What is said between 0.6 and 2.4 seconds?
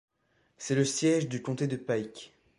le siège du comté de Pike.